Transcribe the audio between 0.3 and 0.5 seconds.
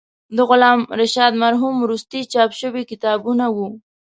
د